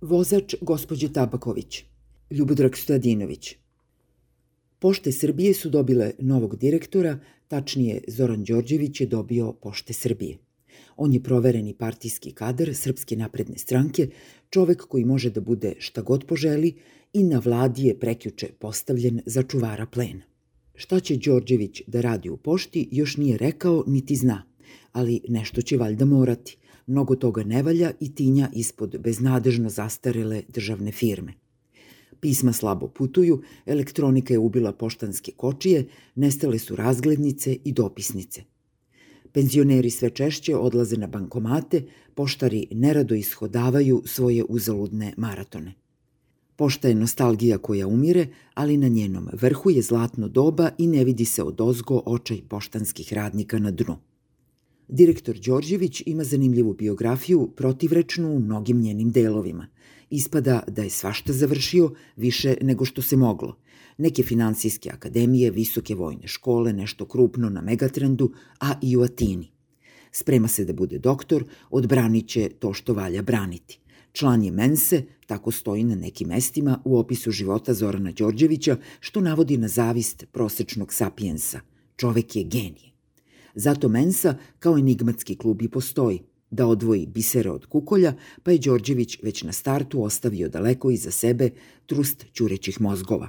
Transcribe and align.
Vozač 0.00 0.54
gospođe 0.60 1.12
Tabaković, 1.12 1.84
Ljubodrag 2.30 2.76
Stojadinović. 2.76 3.56
Pošte 4.78 5.12
Srbije 5.12 5.54
su 5.54 5.70
dobile 5.70 6.12
novog 6.18 6.56
direktora, 6.56 7.18
tačnije 7.48 8.00
Zoran 8.08 8.44
Đorđević 8.44 9.00
je 9.00 9.06
dobio 9.06 9.52
Pošte 9.52 9.92
Srbije. 9.92 10.38
On 10.96 11.12
je 11.12 11.22
provereni 11.22 11.74
partijski 11.74 12.32
kadar 12.32 12.74
Srpske 12.74 13.16
napredne 13.16 13.58
stranke, 13.58 14.08
čovek 14.50 14.86
koji 14.86 15.04
može 15.04 15.30
da 15.30 15.40
bude 15.40 15.74
šta 15.78 16.02
god 16.02 16.24
poželi 16.24 16.74
i 17.12 17.22
na 17.22 17.38
vladi 17.38 17.86
je 17.86 17.98
prekjuče 17.98 18.48
postavljen 18.58 19.20
za 19.26 19.42
čuvara 19.42 19.86
plena. 19.86 20.22
Šta 20.74 21.00
će 21.00 21.16
Đorđević 21.16 21.82
da 21.86 22.00
radi 22.00 22.30
u 22.30 22.36
pošti 22.36 22.88
još 22.92 23.16
nije 23.16 23.38
rekao 23.38 23.84
niti 23.86 24.16
zna, 24.16 24.42
ali 24.92 25.20
nešto 25.28 25.62
će 25.62 25.76
valjda 25.76 26.04
morati. 26.04 26.56
Mnogo 26.86 27.16
toga 27.16 27.44
ne 27.44 27.62
valja 27.62 27.92
i 28.00 28.14
tinja 28.14 28.50
ispod 28.54 28.96
beznadežno 28.98 29.68
zastarele 29.68 30.42
državne 30.48 30.92
firme. 30.92 31.32
Pisma 32.20 32.52
slabo 32.52 32.88
putuju, 32.88 33.42
elektronika 33.66 34.34
je 34.34 34.38
ubila 34.38 34.72
poštanske 34.72 35.32
kočije, 35.36 35.88
nestale 36.14 36.58
su 36.58 36.76
razglednice 36.76 37.56
i 37.64 37.72
dopisnice. 37.72 38.42
Penzioneri 39.32 39.90
sve 39.90 40.10
češće 40.10 40.56
odlaze 40.56 40.96
na 40.96 41.06
bankomate, 41.06 41.82
poštari 42.14 42.66
nerado 42.70 43.14
ishodavaju 43.14 44.02
svoje 44.06 44.44
uzaludne 44.48 45.14
maratone. 45.16 45.74
Pošta 46.56 46.88
je 46.88 46.94
nostalgija 46.94 47.58
koja 47.58 47.86
umire, 47.86 48.26
ali 48.54 48.76
na 48.76 48.88
njenom 48.88 49.28
vrhu 49.32 49.70
je 49.70 49.82
zlatno 49.82 50.28
doba 50.28 50.70
i 50.78 50.86
ne 50.86 51.04
vidi 51.04 51.24
se 51.24 51.42
od 51.42 51.60
ozgo 51.60 52.02
očaj 52.06 52.40
poštanskih 52.48 53.12
radnika 53.12 53.58
na 53.58 53.70
dnu. 53.70 53.96
Direktor 54.92 55.38
Đorđević 55.38 56.02
ima 56.06 56.24
zanimljivu 56.24 56.74
biografiju, 56.74 57.52
protivrečnu 57.56 58.36
u 58.36 58.40
mnogim 58.40 58.80
njenim 58.80 59.10
delovima. 59.10 59.66
Ispada 60.10 60.62
da 60.68 60.82
je 60.82 60.90
svašta 60.90 61.32
završio 61.32 61.90
više 62.16 62.56
nego 62.62 62.84
što 62.84 63.02
se 63.02 63.16
moglo. 63.16 63.56
Neke 63.98 64.22
finansijske 64.22 64.90
akademije, 64.90 65.50
visoke 65.50 65.94
vojne 65.94 66.26
škole, 66.26 66.72
nešto 66.72 67.04
krupno 67.04 67.50
na 67.50 67.60
Megatrendu, 67.60 68.32
a 68.60 68.74
i 68.82 68.96
u 68.96 69.02
Atini. 69.02 69.50
Sprema 70.12 70.48
se 70.48 70.64
da 70.64 70.72
bude 70.72 70.98
doktor, 70.98 71.44
odbranit 71.70 72.28
će 72.28 72.48
to 72.58 72.72
što 72.72 72.94
valja 72.94 73.22
braniti. 73.22 73.80
Član 74.12 74.44
je 74.44 74.50
Mense, 74.50 75.02
tako 75.26 75.50
stoji 75.50 75.84
na 75.84 75.94
nekim 75.94 76.28
mestima 76.28 76.82
u 76.84 76.98
opisu 76.98 77.30
života 77.30 77.74
Zorana 77.74 78.12
Đorđevića, 78.12 78.76
što 79.00 79.20
navodi 79.20 79.56
na 79.56 79.68
zavist 79.68 80.24
prosečnog 80.32 80.92
sapijensa. 80.92 81.60
Čovek 81.96 82.36
je 82.36 82.44
genije. 82.44 82.89
Zato 83.60 83.88
Mensa 83.88 84.34
kao 84.58 84.78
enigmatski 84.78 85.36
klub 85.36 85.62
i 85.62 85.68
postoji, 85.68 86.22
da 86.50 86.66
odvoji 86.66 87.06
bisere 87.06 87.50
od 87.50 87.66
kukolja, 87.66 88.14
pa 88.42 88.50
je 88.50 88.58
Đorđević 88.58 89.18
već 89.22 89.42
na 89.42 89.52
startu 89.52 90.04
ostavio 90.04 90.48
daleko 90.48 90.90
iza 90.90 91.10
sebe 91.10 91.50
trust 91.86 92.24
ćurećih 92.34 92.80
mozgova. 92.80 93.28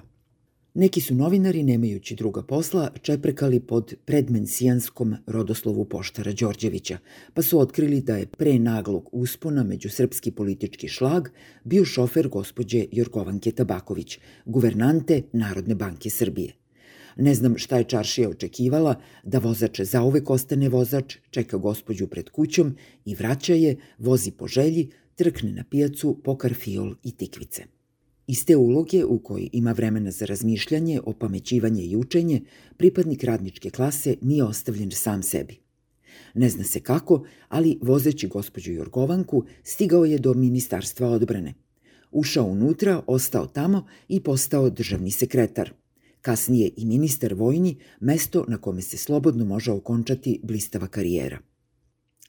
Neki 0.73 1.02
su 1.02 1.16
novinari, 1.16 1.64
nemajući 1.64 2.16
druga 2.16 2.44
posla, 2.44 2.92
čeprekali 3.02 3.60
pod 3.60 3.94
predmensijanskom 4.06 5.16
rodoslovu 5.28 5.86
poštara 5.86 6.32
Đorđevića, 6.32 6.98
pa 7.34 7.42
su 7.42 7.60
otkrili 7.60 8.02
da 8.02 8.18
je 8.18 8.28
pre 8.28 8.60
naglog 8.60 9.10
uspona 9.12 9.64
među 9.64 9.90
srpski 9.90 10.32
politički 10.32 10.88
šlag 10.88 11.28
bio 11.64 11.86
šofer 11.86 12.30
gospođe 12.30 12.86
Jorgovanke 12.92 13.52
Tabaković, 13.52 14.20
guvernante 14.45 15.22
Narodne 15.34 15.76
banke 15.76 16.10
Srbije. 16.10 16.61
Ne 17.17 17.36
znam 17.36 17.58
šta 17.58 17.78
je 17.78 17.84
čaršija 17.84 18.30
očekivala, 18.30 18.95
da 19.23 19.40
vozač 19.40 19.81
zauvek 19.81 20.30
ostane 20.30 20.70
vozač, 20.70 21.17
čeka 21.30 21.58
gospođu 21.58 22.08
pred 22.08 22.30
kućom 22.30 22.76
i 23.06 23.16
vraća 23.16 23.54
je, 23.54 23.76
vozi 23.98 24.31
po 24.31 24.48
želji, 24.48 24.90
trkne 25.16 25.52
na 25.52 25.64
pijacu, 25.70 26.20
pokar 26.23 26.54
fiol 26.54 26.95
i 27.04 27.12
tikvice. 27.12 27.64
Iz 28.28 28.45
te 28.45 28.56
uloge 28.56 29.06
u 29.06 29.20
kojoj 29.20 29.50
ima 29.52 29.72
vremena 29.72 30.12
za 30.12 30.26
razmišljanje, 30.26 31.00
opamećivanje 31.06 31.84
i 31.84 31.95
učenje, 31.95 32.42
pripadnik 32.78 33.23
radničke 33.23 33.70
klase 33.70 34.16
nije 34.22 34.44
ostavljen 34.44 34.92
sam 34.92 35.23
sebi. 35.23 35.60
Ne 36.33 36.49
zna 36.49 36.64
se 36.64 36.80
kako, 36.80 37.26
ali 37.49 37.80
vozeći 37.82 38.28
gospođu 38.28 38.72
Jorgovanku 38.72 39.43
stigao 39.64 40.05
je 40.05 40.17
do 40.17 40.33
ministarstva 40.33 41.10
odbrane. 41.10 41.54
Ušao 42.11 42.45
unutra, 42.45 43.04
ostao 43.08 43.45
tamo 43.48 43.86
i 44.08 44.20
postao 44.20 44.70
državni 44.70 45.11
sekretar– 45.11 45.73
kasnije 46.21 46.71
i 46.77 46.86
ministar 46.86 47.33
vojni, 47.33 47.77
mesto 47.99 48.45
na 48.48 48.58
kome 48.58 48.82
se 48.82 48.98
slobodno 48.98 49.45
može 49.45 49.71
okončati 49.71 50.39
blistava 50.43 50.87
karijera. 50.87 51.39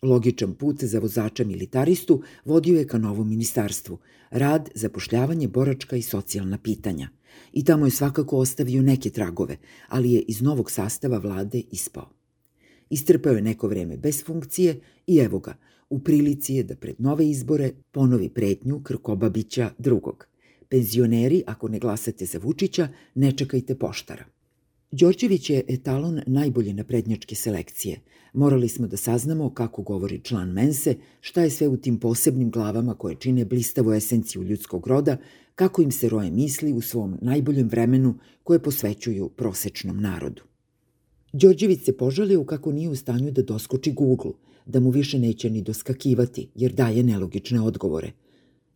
Logičan 0.02 0.54
put 0.54 0.84
za 0.84 0.98
vozača 0.98 1.44
militaristu 1.44 2.22
vodio 2.44 2.78
je 2.78 2.86
ka 2.86 2.98
novom 2.98 3.28
ministarstvu, 3.28 3.98
rad, 4.30 4.70
zapošljavanje, 4.74 5.48
boračka 5.48 5.96
i 5.96 6.02
socijalna 6.02 6.58
pitanja. 6.58 7.08
I 7.52 7.64
tamo 7.64 7.86
je 7.86 7.90
svakako 7.90 8.38
ostavio 8.38 8.82
neke 8.82 9.10
tragove, 9.10 9.56
ali 9.88 10.12
je 10.12 10.20
iz 10.20 10.42
novog 10.42 10.70
sastava 10.70 11.18
vlade 11.18 11.62
ispao. 11.70 12.08
Istrpao 12.90 13.32
je 13.32 13.42
neko 13.42 13.68
vreme 13.68 13.96
bez 13.96 14.24
funkcije 14.24 14.80
i 15.06 15.18
evo 15.18 15.38
ga, 15.38 15.54
u 15.90 15.98
prilici 15.98 16.54
je 16.54 16.62
da 16.62 16.76
pred 16.76 16.96
nove 16.98 17.28
izbore 17.30 17.70
ponovi 17.90 18.28
pretnju 18.28 18.80
Krkobabića 18.82 19.70
drugog. 19.78 20.31
Penzioneri, 20.72 21.42
ako 21.46 21.68
ne 21.68 21.78
glasate 21.78 22.26
za 22.26 22.38
Vučića, 22.38 22.88
ne 23.14 23.32
čekajte 23.32 23.74
poštara. 23.74 24.24
Đorđević 24.90 25.50
je 25.50 25.64
etalon 25.68 26.20
najbolje 26.26 26.72
naprednjačke 26.74 27.34
selekcije. 27.34 28.00
Morali 28.32 28.68
smo 28.68 28.86
da 28.86 28.96
saznamo 28.96 29.50
kako 29.54 29.82
govori 29.82 30.20
član 30.24 30.52
Mense, 30.52 30.94
šta 31.20 31.42
je 31.42 31.50
sve 31.50 31.68
u 31.68 31.76
tim 31.76 31.98
posebnim 32.00 32.50
glavama 32.50 32.94
koje 32.94 33.14
čine 33.14 33.44
blistavu 33.44 33.92
esenciju 33.92 34.42
ljudskog 34.42 34.86
roda, 34.86 35.16
kako 35.54 35.82
im 35.82 35.92
se 35.92 36.08
roje 36.08 36.30
misli 36.30 36.72
u 36.72 36.80
svom 36.80 37.18
najboljem 37.20 37.68
vremenu 37.68 38.14
koje 38.42 38.62
posvećuju 38.62 39.28
prosečnom 39.28 40.00
narodu. 40.00 40.42
Đorđević 41.32 41.84
se 41.84 41.96
požalio 41.96 42.44
kako 42.44 42.72
nije 42.72 42.88
u 42.88 42.96
stanju 42.96 43.30
da 43.30 43.42
doskoči 43.42 43.92
Google, 43.92 44.32
da 44.66 44.80
mu 44.80 44.90
više 44.90 45.18
neće 45.18 45.50
ni 45.50 45.62
doskakivati, 45.62 46.48
jer 46.54 46.72
daje 46.72 47.02
nelogične 47.02 47.60
odgovore. 47.60 48.12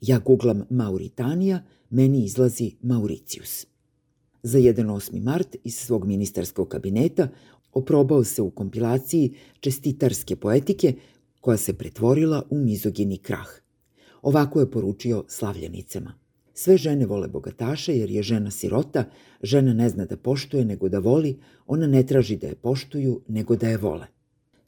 Ja 0.01 0.19
googlam 0.19 0.62
Mauritanija 0.71 1.62
meni 1.91 2.25
izlazi 2.25 2.73
Mauricius. 2.83 3.67
Za 4.43 4.59
1. 4.59 5.23
mart 5.23 5.57
iz 5.65 5.75
svog 5.75 6.07
ministarskog 6.07 6.69
kabineta 6.69 7.29
oprobao 7.73 8.25
se 8.25 8.43
u 8.43 8.51
kompilaciji 8.51 9.35
čestitarske 9.61 10.37
poetike 10.37 10.95
koja 11.41 11.56
se 11.56 11.73
pretvorila 11.73 12.43
u 12.51 12.59
mizogini 12.59 13.19
krah. 13.19 13.49
Ovako 14.23 14.61
je 14.61 14.71
poručio 14.71 15.25
slavljenicama. 15.29 16.15
Sve 16.55 16.77
žene 16.77 17.06
vole 17.06 17.29
bogataše 17.29 17.97
jer 17.97 18.11
je 18.11 18.23
žena 18.23 18.51
sirota, 18.51 19.05
žena 19.43 19.75
ne 19.75 19.89
zna 19.89 20.05
da 20.05 20.17
poštuje 20.17 20.65
nego 20.65 20.89
da 20.89 20.99
voli, 20.99 21.39
ona 21.67 21.87
ne 21.87 22.06
traži 22.06 22.37
da 22.37 22.47
je 22.47 22.55
poštuju 22.55 23.21
nego 23.29 23.56
da 23.56 23.69
je 23.69 23.77
vole. 23.77 24.06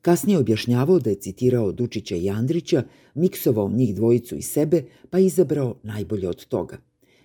Kasnije 0.03 0.39
objašnjavao 0.39 0.99
da 0.99 1.11
je 1.11 1.17
citirao 1.17 1.73
Dučića 1.73 2.17
i 2.17 2.31
Andrića, 2.31 2.85
miksovao 3.15 3.71
njih 3.71 3.95
dvojicu 3.95 4.37
i 4.37 4.43
sebe, 4.43 4.83
pa 5.11 5.19
izabrao 5.19 5.77
najbolje 5.83 6.29
od 6.29 6.47
toga. 6.47 6.79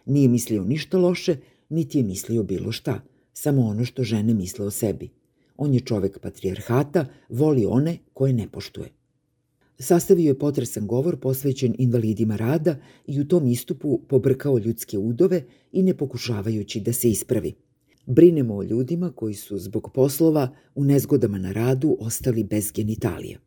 Nije 0.06 0.28
mislio 0.28 0.64
ništa 0.64 0.98
loše, 0.98 1.38
niti 1.70 1.98
je 1.98 2.04
mislio 2.04 2.44
bilo 2.44 2.72
šta, 2.72 3.02
samo 3.34 3.62
ono 3.62 3.86
što 3.86 4.04
žene 4.04 4.34
misle 4.34 4.66
o 4.66 4.72
sebi. 4.72 5.10
On 5.58 5.74
je 5.74 5.80
čovek 5.80 6.20
patrijarhata, 6.20 7.06
voli 7.30 7.66
one 7.66 7.98
koje 8.14 8.34
ne 8.34 8.48
poštuje. 8.48 8.90
Sastavio 9.80 10.28
je 10.28 10.40
potresan 10.40 10.88
govor 10.88 11.20
posvećen 11.20 11.76
invalidima 11.78 12.36
rada 12.36 12.76
i 13.08 13.20
u 13.22 13.28
tom 13.28 13.48
istupu 13.48 14.02
pobrkao 14.08 14.58
ljudske 14.58 14.98
udove 14.98 15.44
i 15.72 15.84
ne 15.84 15.98
pokušavajući 15.98 16.80
da 16.80 16.94
se 16.94 17.10
ispravi. 17.10 17.54
Brinemo 18.06 18.56
o 18.56 18.64
ljudima 18.64 19.12
koji 19.12 19.34
su 19.34 19.58
zbog 19.58 19.92
poslova 19.94 20.56
u 20.76 20.84
nezgodama 20.84 21.38
na 21.38 21.52
radu 21.52 21.98
ostali 22.00 22.44
bez 22.44 22.72
genitalija. 22.72 23.40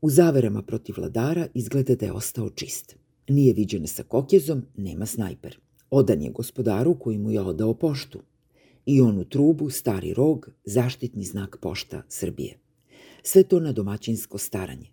U 0.00 0.10
zaverama 0.10 0.62
protiv 0.62 0.94
vladara 0.98 1.46
izgleda 1.54 1.94
da 1.94 2.06
je 2.06 2.12
ostao 2.12 2.50
čist. 2.50 2.96
Nije 3.28 3.54
viđen 3.54 3.86
sa 3.86 4.02
kokjezom, 4.02 4.62
nema 4.76 5.06
snajper. 5.06 5.58
Odan 5.90 6.22
je 6.22 6.30
gospodaru 6.30 6.98
koji 6.98 7.18
mu 7.18 7.30
je 7.30 7.40
odao 7.40 7.74
poštu. 7.74 8.20
I 8.86 9.00
onu 9.00 9.24
trubu, 9.24 9.70
stari 9.70 10.14
rog, 10.14 10.50
zaštitni 10.64 11.24
znak 11.24 11.58
pošta 11.60 12.02
Srbije. 12.08 12.58
Sve 13.22 13.42
to 13.42 13.60
na 13.60 13.72
domaćinsko 13.72 14.38
staranje. 14.38 14.90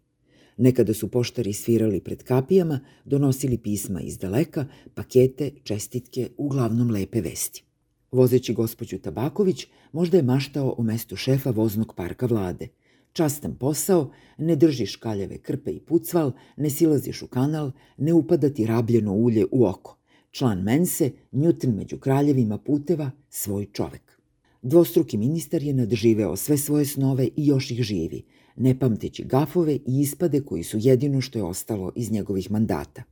Nekada 0.57 0.93
su 0.93 1.11
poštari 1.11 1.53
svirali 1.53 2.01
pred 2.01 2.23
kapijama, 2.23 2.79
donosili 3.05 3.57
pisma 3.57 4.01
iz 4.01 4.17
daleka, 4.17 4.65
pakete, 4.93 5.51
čestitke, 5.63 6.29
uglavnom 6.37 6.91
lepe 6.91 7.21
vesti. 7.21 7.68
Vozeći 8.11 8.53
gospođu 8.53 8.99
Tabaković, 8.99 9.67
možda 9.91 10.17
je 10.17 10.23
maštao 10.23 10.75
o 10.77 10.83
mestu 10.83 11.15
šefa 11.15 11.51
voznog 11.51 11.93
parka 11.95 12.25
vlade. 12.25 12.67
Častan 13.13 13.55
posao, 13.55 14.11
ne 14.37 14.55
držiš 14.55 14.95
kaljeve 14.95 15.37
krpe 15.37 15.71
i 15.71 15.79
pucval, 15.79 16.31
ne 16.57 16.69
silaziš 16.69 17.21
u 17.21 17.27
kanal, 17.27 17.71
ne 17.97 18.13
upada 18.13 18.49
ti 18.49 18.65
rabljeno 18.65 19.13
ulje 19.13 19.45
u 19.51 19.65
oko 19.65 19.99
član 20.31 20.61
Mense, 20.61 21.11
Newton 21.31 21.75
među 21.75 21.97
kraljevima 21.97 22.57
puteva, 22.57 23.11
svoj 23.29 23.65
čovek. 23.73 24.19
Dvostruki 24.61 25.17
ministar 25.17 25.63
je 25.63 25.73
nadživeo 25.73 26.35
sve 26.35 26.57
svoje 26.57 26.85
snove 26.85 27.25
i 27.35 27.47
još 27.47 27.71
ih 27.71 27.81
živi, 27.81 28.23
ne 28.55 28.79
pamteći 28.79 29.23
gafove 29.23 29.75
i 29.75 29.81
ispade 29.85 30.41
koji 30.41 30.63
su 30.63 30.77
jedino 30.77 31.21
što 31.21 31.39
je 31.39 31.43
ostalo 31.43 31.91
iz 31.95 32.11
njegovih 32.11 32.51
mandata. 32.51 33.03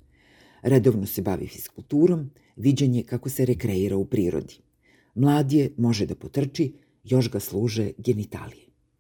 Redovno 0.62 1.06
se 1.06 1.22
bavi 1.22 1.48
fiskulturom, 1.48 2.30
viđen 2.56 2.96
je 2.96 3.04
kako 3.04 3.30
se 3.30 3.46
rekreira 3.46 3.98
u 3.98 4.06
prirodi. 4.06 4.58
Mlad 5.18 5.52
je, 5.52 5.72
može 5.78 6.06
da 6.06 6.16
potrči, 6.16 6.72
još 7.04 7.30
ga 7.31 7.40
služe 7.40 7.92
genitalije. 7.98 8.67